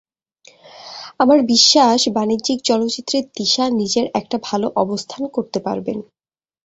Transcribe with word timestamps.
আমার 1.19 1.39
বিশ্বাস, 1.45 1.99
বাণিজ্যিক 2.09 2.59
চলচ্চিত্রে 2.63 3.17
তিশা 3.35 3.65
নিজের 3.71 4.05
একটা 4.13 4.37
ভালো 4.43 4.67
অবস্থান 4.75 5.21
করতে 5.27 5.59
পারবেন। 5.59 5.97